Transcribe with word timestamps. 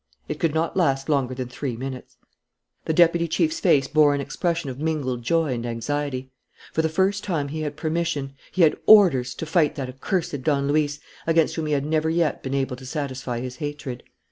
It 0.27 0.39
could 0.39 0.55
not 0.55 0.75
last 0.75 1.09
longer 1.09 1.35
than 1.35 1.47
three 1.47 1.75
minutes. 1.75 2.17
The 2.85 2.91
deputy 2.93 3.27
chief's 3.27 3.59
face 3.59 3.87
bore 3.87 4.15
an 4.15 4.19
expression 4.19 4.71
of 4.71 4.79
mingled 4.79 5.21
joy 5.21 5.53
and 5.53 5.63
anxiety. 5.63 6.31
For 6.73 6.81
the 6.81 6.89
first 6.89 7.23
time 7.23 7.49
he 7.49 7.61
had 7.61 7.77
permission, 7.77 8.33
he 8.51 8.63
had 8.63 8.77
orders, 8.87 9.35
to 9.35 9.45
fight 9.45 9.75
that 9.75 9.89
accursed 9.89 10.41
Don 10.41 10.67
Luis, 10.69 10.99
against 11.27 11.55
whom 11.55 11.67
he 11.67 11.73
had 11.73 11.85
never 11.85 12.09
yet 12.09 12.41
been 12.41 12.55
able 12.55 12.77
to 12.77 12.85
satisfy 12.87 13.41
his 13.41 13.57
hatred. 13.57 14.01